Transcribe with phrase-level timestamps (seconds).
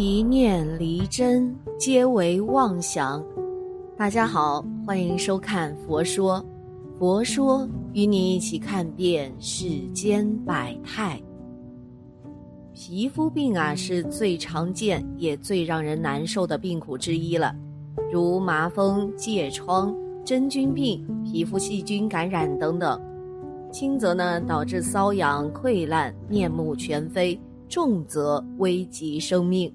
[0.00, 3.20] 一念离真，皆为妄想。
[3.96, 6.40] 大家好，欢迎收看《佛说》，
[6.96, 11.20] 佛说与你一起看遍世间百态。
[12.72, 17.52] 皮肤病啊，是最常见也最让人难受的病苦之一了，
[18.12, 19.92] 如麻风、疥疮、
[20.24, 23.00] 真菌病、皮肤细菌感染等等。
[23.72, 27.36] 轻则呢，导致瘙痒、溃烂、面目全非；
[27.68, 29.68] 重则危及生命。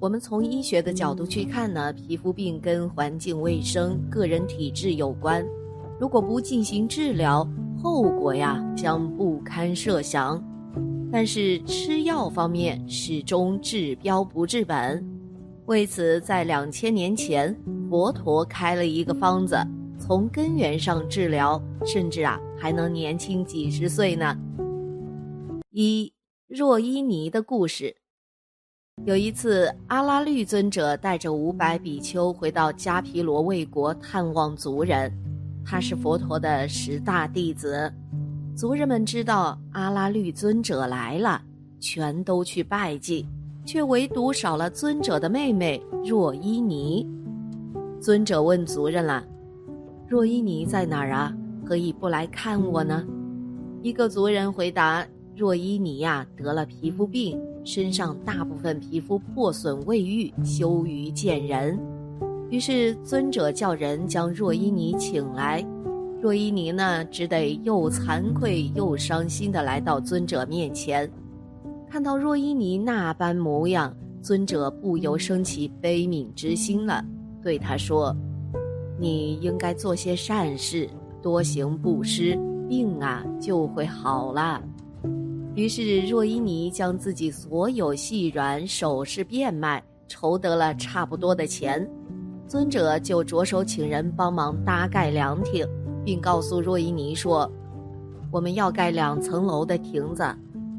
[0.00, 5.46] 我们从医学的角度去看呢，皮肤病跟环境卫生、个人体质有关。
[5.98, 7.46] 如果不进行治疗，
[7.82, 10.42] 后果呀将不堪设想。
[11.12, 15.06] 但是吃药方面始终治标不治本，
[15.66, 17.54] 为此在两千年前，
[17.90, 19.54] 佛陀开了一个方子，
[19.98, 24.34] 从根源上治疗，甚至啊还能年轻几十岁呢。
[25.72, 26.10] 一
[26.48, 27.96] 若伊尼的故事。
[29.06, 35.10] 有一次，阿拉律尊者带着五百比丘回到迦毗罗卫国探望族人。
[35.64, 37.90] 他是佛陀的十大弟子。
[38.54, 41.40] 族人们知道阿拉律尊者来了，
[41.80, 43.26] 全都去拜祭，
[43.64, 47.08] 却唯独少了尊者的妹妹若依尼。
[48.00, 49.24] 尊者问族人了
[50.06, 51.34] ：“若依尼在哪儿啊？
[51.64, 53.02] 何以不来看我呢？”
[53.82, 61.78] 一个族人回答：“若依尼呀，得了皮肤病。”身上大部分皮肤破损未愈，羞于见人。
[62.50, 65.64] 于是尊者叫人将若伊尼请来。
[66.20, 71.10] 若伊尼呢，只得又惭愧又伤心地来到尊者面前。
[71.88, 77.04] 看到若伊尼那般模样，尊者不由生起悲悯之心了，
[77.42, 78.14] 对他说
[79.00, 80.88] ：“你应该做些善事，
[81.22, 84.62] 多行布施，病啊就会好了。”
[85.60, 91.86] 于是若伊尼将自己所有细软首饰变卖，筹得了差不多的钱，
[92.48, 95.68] 尊者就着手请人帮忙搭盖凉亭，
[96.02, 97.46] 并告诉若伊尼说
[98.32, 100.24] ：“我们要盖两层楼的亭子，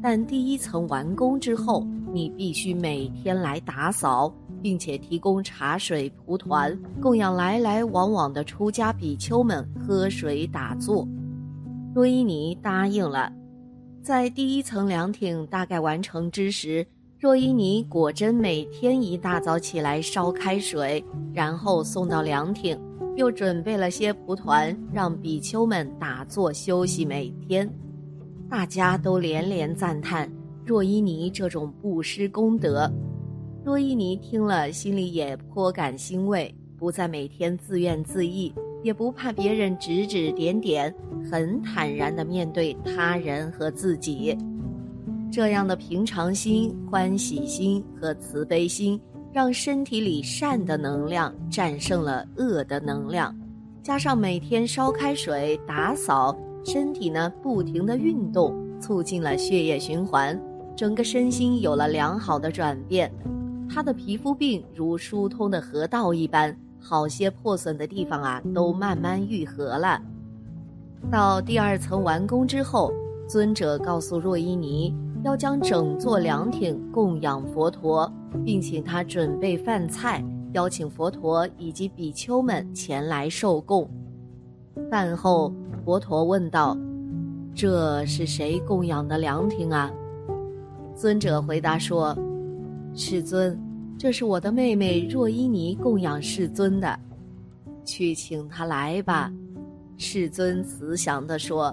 [0.02, 11.06] 但第一层完工之后，你必须每天来打扫，并且提供茶水蒲团，供养来来往往的出家比丘们喝水打坐。”
[11.94, 13.32] 若伊尼答应了。
[14.02, 16.84] 在第一层凉亭大概完成之时，
[17.20, 22.76] 若伊尼果真每天一大早起来烧开水，然后送到凉亭，
[23.14, 27.04] 又准备了些蒲团，让比丘们打坐休息。
[27.04, 27.72] 每天，
[28.50, 30.28] 大家都连连赞叹
[30.66, 32.90] 若伊尼这种布施功德。
[33.64, 38.52] 若伊尼听了，心里也颇感欣慰，不再每天自怨自艾。
[38.82, 40.94] 也不怕别人指指点点，
[41.30, 44.36] 很坦然地面对他人和自己。
[45.30, 49.00] 这样的平常心、欢喜心和慈悲心，
[49.32, 53.34] 让身体里善的能量战胜了恶的能量。
[53.82, 60.38] 加上每天烧开水打扫，身体呢不停地运动，促进了血液循环，
[60.76, 63.10] 整个身心有了良好的转变。
[63.68, 66.54] 他的皮肤病如疏通的河道一般。
[66.82, 70.02] 好些破损的地方啊，都慢慢愈合了。
[71.10, 72.92] 到第二层完工之后，
[73.28, 74.94] 尊者告诉若伊尼，
[75.24, 78.12] 要将整座凉亭供养佛陀，
[78.44, 80.22] 并请他准备饭菜，
[80.52, 83.88] 邀请佛陀以及比丘们前来受供。
[84.90, 85.52] 饭后，
[85.84, 86.76] 佛陀问道
[87.54, 89.90] ：“这是谁供养的凉亭啊？”
[90.94, 92.16] 尊者回答说
[92.94, 93.58] ：“世尊。”
[94.02, 96.98] 这是我的妹妹若依尼供养世尊的，
[97.84, 99.32] 去请她来吧。
[99.96, 101.72] 世尊慈祥地说：“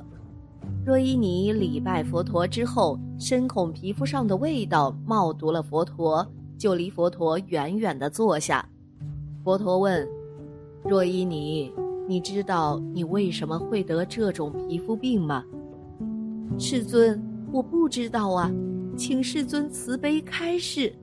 [0.85, 6.23] 若依尼礼拜佛陀之后，深恐皮肤上的味道冒毒了佛陀，
[6.55, 8.63] 就离佛陀远远地坐下。
[9.43, 10.07] 佛陀问：
[10.83, 11.73] 若依尼，
[12.07, 15.43] 你知道你为什么会得这种皮肤病吗？
[16.59, 17.19] 世尊，
[17.51, 18.51] 我不知道啊，
[18.95, 20.93] 请世尊慈悲开示。”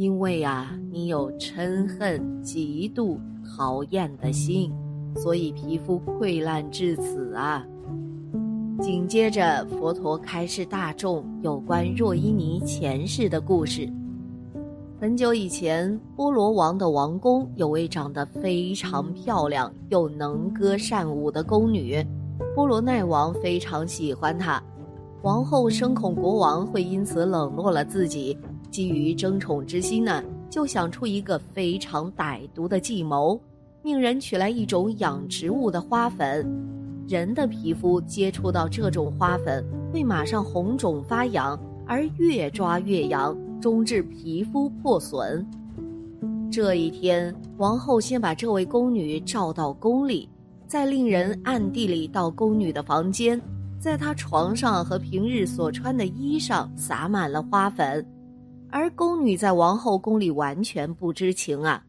[0.00, 4.72] 因为啊，你有嗔恨、嫉妒、讨厌的心，
[5.14, 7.62] 所以皮肤溃烂至此啊。
[8.80, 13.86] 紧接着，佛陀开示大众有关若伊尼前世的故事。
[14.98, 22.02] 很久以前，波罗王的王宫有位长得非常漂亮又能歌善舞的宫女，
[22.54, 24.62] 波罗奈王非常喜欢她。
[25.22, 28.38] 王后生恐国王会因此冷落了自己，
[28.70, 33.38] 基于争宠之心呢，就想出一个非常歹毒的计谋，
[33.82, 36.50] 命人取来一种养植物的花粉，
[37.06, 39.62] 人的皮肤接触到这种花粉
[39.92, 43.36] 会马上红肿发痒，而越抓越痒。
[43.60, 45.46] 终致皮肤破损。
[46.50, 50.26] 这一天，王后先把这位宫女召到宫里，
[50.66, 53.38] 再令人暗地里到宫女的房间，
[53.80, 58.06] 在她床上和平日所穿的衣裳撒满了花粉，
[58.68, 61.82] 而宫女在王后宫里完全不知情啊。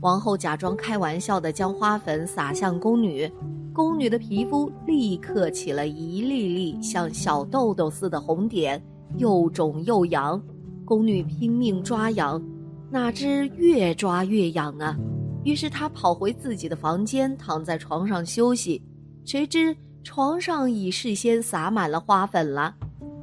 [0.00, 3.30] 王后假装开玩笑的将花粉撒向宫女，
[3.74, 8.82] 宫女的皮肤立刻起了一粒粒像小豆豆似的红点，
[9.18, 10.42] 又肿又痒。
[10.86, 12.42] 宫女拼命抓痒，
[12.90, 14.96] 哪知越抓越痒啊！
[15.44, 18.82] 于是她跑回自己的房间，躺在床上休息。
[19.26, 19.74] 谁知
[20.04, 22.72] 床上已事先撒满了花粉了。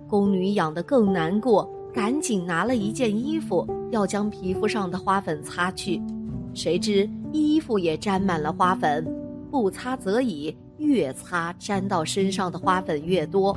[0.09, 6.01] 宫女痒得更难过，赶紧拿了一件衣服，要将皮肤上的花粉擦去。
[6.53, 9.07] 谁知衣服也沾满了花粉，
[9.49, 13.55] 不擦则已，越擦沾到身上的花粉越多。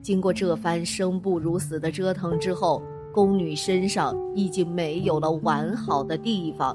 [0.00, 2.82] 经过这番生不如死的折腾之后，
[3.12, 6.74] 宫女身上已经没有了完好的地方。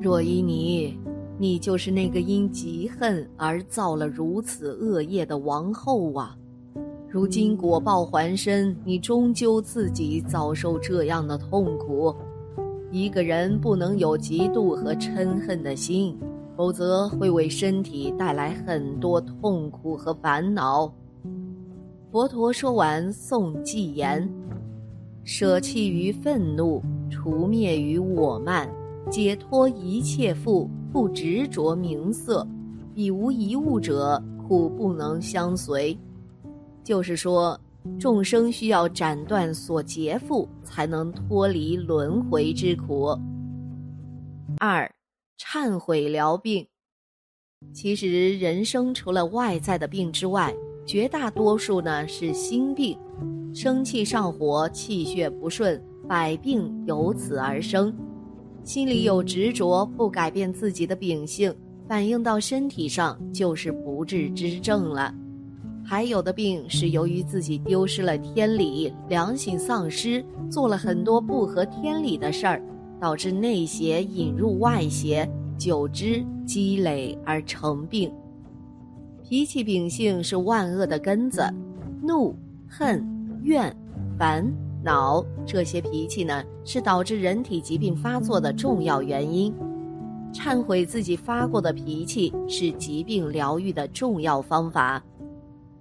[0.00, 0.98] 若依你，
[1.40, 6.36] 你就是那个因嫉恨而造了如此恶业的王后啊！
[7.08, 12.14] 如今果报还身，你终究自己遭受这样的痛苦。
[12.90, 16.14] 一个人不能有嫉妒和嗔恨的心，
[16.58, 20.92] 否则会为身体带来很多痛苦和烦恼。
[22.12, 24.28] 佛陀说完诵偈言
[25.24, 28.68] ：“舍弃于愤怒，除灭于我慢，
[29.10, 32.46] 解脱一切缚，不执着名色，
[32.94, 35.96] 彼无一物者，苦不能相随。”
[36.82, 37.58] 就是说，
[37.98, 43.16] 众生需要斩断所劫缚，才能脱离轮回之苦。
[44.58, 44.90] 二，
[45.38, 46.66] 忏悔疗病。
[47.72, 50.54] 其实，人生除了外在的病之外，
[50.86, 52.98] 绝大多数呢是心病，
[53.54, 57.94] 生气上火，气血不顺，百病由此而生。
[58.62, 61.52] 心里有执着，不改变自己的秉性，
[61.88, 65.14] 反映到身体上就是不治之症了。
[65.82, 72.62] 还有的病是由于自己丢失了天理，良心丧失，做了很多不合天理的事儿，
[73.00, 75.28] 导致内邪引入外邪，
[75.58, 78.12] 久之积累而成病。
[79.24, 81.42] 脾气秉性是万恶的根子，
[82.02, 82.36] 怒、
[82.68, 83.04] 恨、
[83.42, 83.74] 怨、
[84.18, 84.46] 烦、
[84.82, 89.54] 恼这些脾气呢，是导致人体疾病发作的重要原因。
[90.32, 95.02] 忏悔自己发过的脾气，是疾病疗愈的重要方法。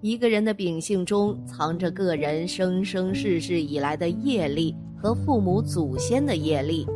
[0.01, 6.87] 一个人的秉性中藏着个人生生世世以来的业力和父母祖先的业力，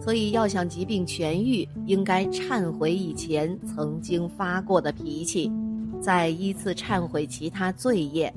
[0.00, 5.50] 所以要想疾病痊愈，应该忏悔以前曾经发过的脾气。
[6.00, 8.32] 再依次忏悔其他罪业，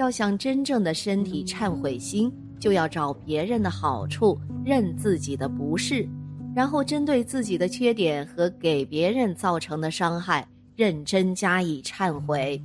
[0.00, 6.08] 要想真正的身体忏悔心，就要找别人的好处，认自己的不是，
[6.54, 12.58] 然后针对自己的缺点和给别人造成的伤害，认真加以忏悔。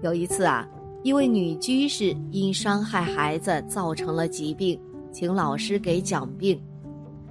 [0.00, 0.66] 有一次啊，
[1.02, 4.80] 一位女居士因伤害孩子造成了疾病，
[5.12, 6.58] 请老师给讲病。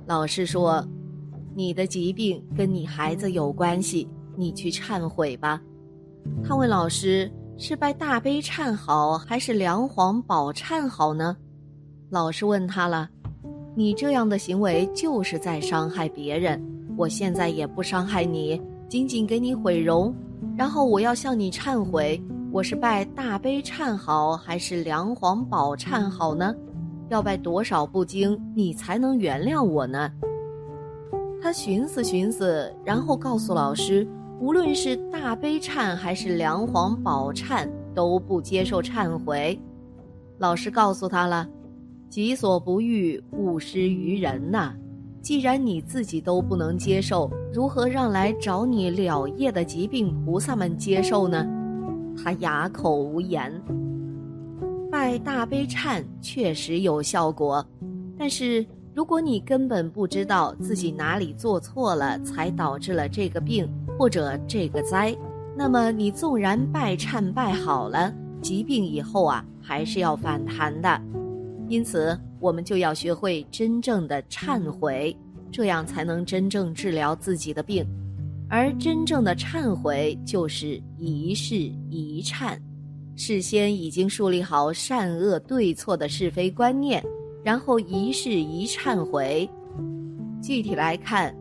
[0.06, 0.88] 老师说
[1.56, 4.08] ：“你的疾病跟你孩子有关系，
[4.38, 5.60] 你去忏悔吧。”
[6.46, 11.38] 他问老师：“是拜大悲忏好，还是梁皇宝忏好呢？”
[12.10, 13.10] 老师问他了
[13.76, 16.62] ：“你这样的行为就是在伤害别人。
[16.98, 20.14] 我现在也不伤害你，仅仅给你毁容。
[20.58, 26.54] 然后我要向你忏悔，我是拜大悲忏好，还是梁皇宝忏好呢？
[27.10, 30.12] 要拜多少部经，你才能原谅我呢？”
[31.42, 34.08] 他寻思寻思，然后告诉老师。
[34.44, 39.58] 无论是大悲忏还是梁皇宝忏，都不接受忏悔。
[40.38, 41.48] 老师告诉他了
[42.12, 44.76] ：“己所不欲，勿施于人呐。
[45.22, 51.48] 既然你自己都不能接受，如何让来找你了业的疾病菩萨们接受呢？”
[52.22, 53.50] 他哑口无言。
[54.92, 57.66] 拜大悲忏确实有效果，
[58.20, 63.68] 但是如果你根本不知道自己哪里做错了，才导致了这个病。
[63.96, 65.16] 或者这个灾，
[65.56, 71.00] 那么你纵然拜忏拜好了，疾病以后啊还是要反弹的。
[71.70, 75.16] 因此，我们就要学会真正的忏悔，
[75.52, 77.86] 这样才能真正治疗自己的病。
[78.50, 81.56] 而真正的忏悔就是一事
[81.92, 82.58] 一忏，
[83.16, 87.02] 事先已经树立好善恶对错的是非观念，
[87.44, 89.50] 然后一试一忏悔。
[90.42, 91.36] 具体来看，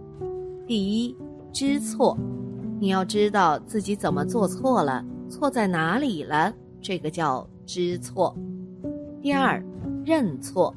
[0.67, 1.17] 第一，
[1.53, 2.17] 知错，
[2.81, 8.37] 你要知道自己怎么做错了，错在哪里了，这个叫知错。
[9.21, 9.63] 第二，
[10.05, 10.75] 认错，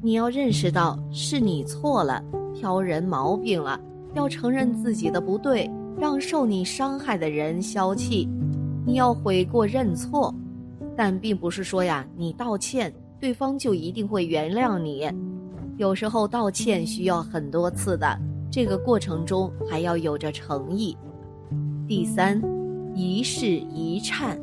[0.00, 2.22] 你要认识到是你错了，
[2.54, 3.80] 挑人毛病了。
[4.14, 8.28] 要承认自己的不对，让受你伤害的人消气。
[8.84, 10.34] 你要悔过认错，
[10.96, 12.92] 但并不是说呀，你道歉，
[13.22, 15.08] 对方就一定会原谅你。
[15.76, 18.18] 有时候道歉需要很多次的，
[18.50, 20.96] 这个过程中还要有着诚意。
[21.86, 22.42] 第三，
[22.96, 24.36] 一事一忏，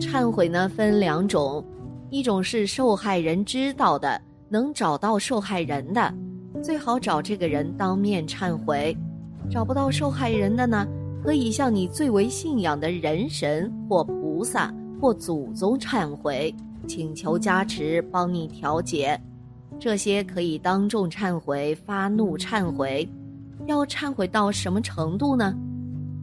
[0.00, 1.64] 忏悔呢分两种，
[2.10, 6.12] 一种是受害人知道的，能找到受害人的。
[6.60, 8.96] 最好找这个人当面忏悔，
[9.48, 10.84] 找不到受害人的呢，
[11.22, 16.52] 可以向你最为信仰的人神或菩萨或祖宗忏悔，
[16.86, 19.20] 请求加持帮你调解。
[19.78, 23.08] 这些可以当众忏悔、发怒忏悔。
[23.66, 25.54] 要忏悔到什么程度呢？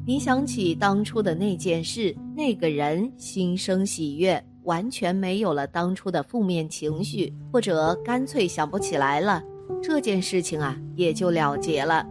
[0.05, 9.43] 你想起当初的那件事，那个人心生喜悦，完全没有了当初的负面情绪，或者干脆想不起来了。
[9.81, 12.05] 这件事情啊，也就了结了。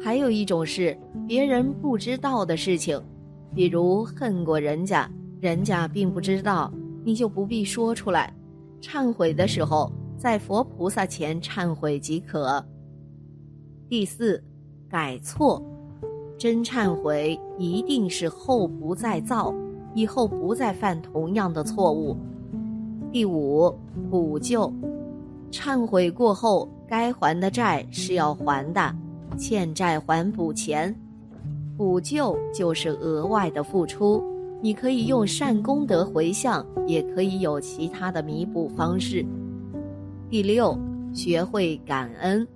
[0.00, 0.96] 还有一种是
[1.26, 3.00] 别人不知道的事情，
[3.54, 5.10] 比如恨过人家，
[5.40, 6.72] 人家并不知道，
[7.04, 8.32] 你就不必说出来。
[8.80, 12.64] 忏悔的时候，在佛菩萨前忏悔即可。
[13.88, 14.42] 第四，
[14.88, 15.62] 改错，
[16.38, 19.54] 真忏悔一定是后不再造，
[19.94, 22.16] 以后不再犯同样的错误。
[23.12, 23.72] 第五，
[24.10, 24.72] 补救。
[25.50, 28.96] 忏悔过后，该还的债是要还的，
[29.36, 30.98] 欠债还补钱，
[31.76, 34.24] 补救就是额外的付出。
[34.64, 39.26] 你可以用善功德回向，也可以有其他的弥补方式。
[40.30, 40.78] 第六，
[41.12, 42.46] 学会感恩，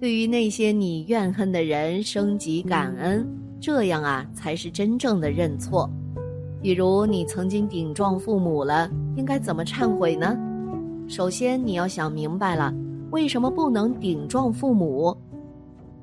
[0.00, 3.28] 对于那些你怨恨的人，升级感恩，
[3.60, 5.90] 这样啊才是真正的认错。
[6.62, 10.34] 比如你曾经顶撞父母了，应该怎么忏悔呢？
[11.06, 12.72] 首先，你要想明白了，
[13.10, 15.14] 为什么不能顶撞父母？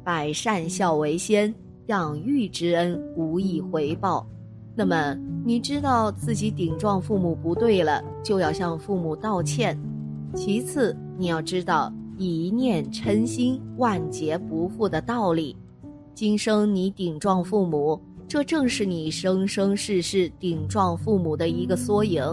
[0.04, 1.52] 百善孝为先，
[1.88, 4.24] 养育之恩无以回报。
[4.76, 5.16] 那么，
[5.46, 9.80] 你知道自己顶撞父母不对了，就要向父母道歉。
[10.34, 15.56] 其次，你要知道一念嗔心，万劫不复的道理。
[16.16, 22.24] 今生你顶撞父母，这正是你生生世世顶撞父母的一个缩影。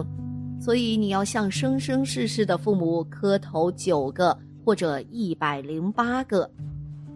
[0.59, 6.49] 所以你要向生生世世的父母磕头九个或者一百零八个。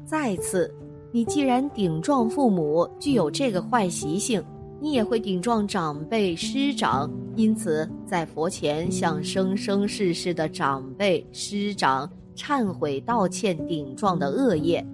[0.03, 0.71] 再次，
[1.11, 4.43] 你既然顶撞父母，具有这个坏习性，
[4.85, 7.09] 你也会顶撞长辈师长。
[7.35, 14.85] 因此，在佛前向生生世世的长辈师长忏悔道歉顶撞的恶业，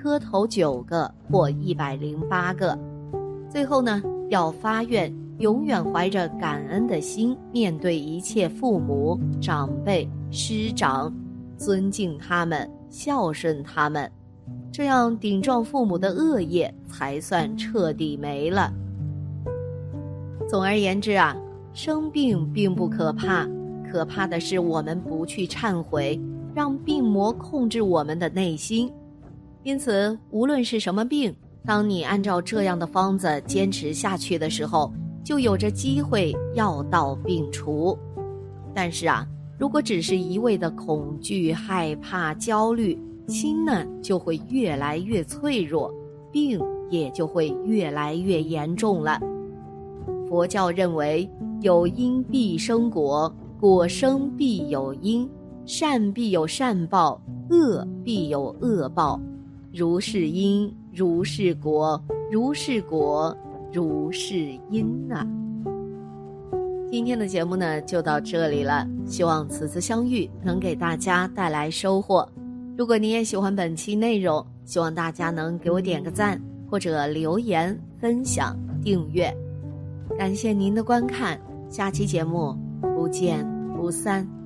[0.00, 2.78] 磕头九个或一百零八个。
[3.50, 5.12] 最后呢，要发愿。
[5.40, 11.10] 永远怀着感恩的心面对一切父母、长辈、师长，
[11.56, 14.08] 尊敬他们，孝顺他们，
[14.70, 18.70] 这样顶撞父母的恶业才算彻底没了。
[20.48, 21.36] 总而言之啊，
[21.72, 23.48] 生病并不可怕，
[23.90, 26.20] 可怕的是我们不去忏悔，
[26.54, 28.92] 让病魔控制我们的内心。
[29.62, 34.92] 因此，无论是什么病，当你按照这样的方子坚持下去的时候，
[35.22, 37.96] 就有着机会药到病除，
[38.74, 39.26] 但是啊，
[39.58, 45.92] 如果只是一味的恐惧、害怕、焦虑，心呢就会越来越脆弱，
[46.32, 49.20] 病也就会越来越严重了。
[50.30, 51.28] 佛教认为，
[51.60, 55.28] 有因必生果，果生必有因，
[55.66, 57.20] 善必有善报，
[57.50, 59.20] 恶必有恶报，
[59.72, 63.36] 如是因，如是果，如是果。
[63.72, 64.36] 如是
[64.68, 65.24] 因呐。
[66.90, 72.28] 今天的节目呢就到这里了，希望此次相遇能给大家带来收获。
[72.76, 79.32] 如果你也喜欢本期内容，希望大家能给我点个赞，或者留言、分享、订阅。
[80.20, 83.42] 感谢您的观看，下期节目不见
[83.74, 84.39] 不散。